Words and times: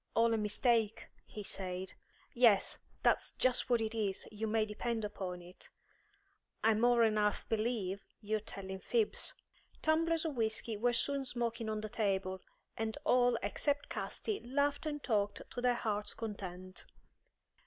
"All 0.15 0.33
a 0.33 0.37
mistake," 0.39 1.09
he 1.27 1.43
said. 1.43 1.93
"Yes, 2.33 2.79
that's 3.03 3.33
just 3.33 3.69
what 3.69 3.81
it 3.81 3.93
is, 3.93 4.27
you 4.31 4.47
may 4.47 4.65
depend 4.65 5.05
upon 5.05 5.43
it. 5.43 5.69
I 6.63 6.73
more'n 6.73 7.17
half 7.17 7.47
believe 7.49 8.03
you're 8.19 8.39
telling 8.39 8.79
fibs." 8.79 9.35
Tumblers 9.83 10.25
of 10.25 10.35
whisky 10.35 10.75
were 10.75 10.91
soon 10.91 11.23
smoking 11.23 11.69
on 11.69 11.81
the 11.81 11.87
table, 11.87 12.41
and 12.75 12.97
all 13.03 13.37
except 13.43 13.89
Casti 13.89 14.39
laughed 14.39 14.87
and 14.87 15.03
talked 15.03 15.43
to 15.51 15.61
their 15.61 15.75
heart's 15.75 16.15
content. 16.15 16.87